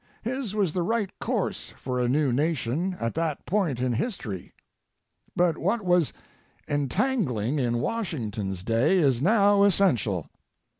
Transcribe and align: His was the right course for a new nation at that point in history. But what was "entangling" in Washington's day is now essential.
His 0.23 0.55
was 0.55 0.73
the 0.73 0.81
right 0.81 1.11
course 1.19 1.75
for 1.77 1.99
a 1.99 2.09
new 2.09 2.33
nation 2.33 2.95
at 2.99 3.13
that 3.13 3.45
point 3.45 3.79
in 3.79 3.93
history. 3.93 4.51
But 5.35 5.59
what 5.59 5.83
was 5.85 6.11
"entangling" 6.67 7.59
in 7.59 7.77
Washington's 7.77 8.63
day 8.63 8.97
is 8.97 9.21
now 9.21 9.61
essential. 9.61 10.25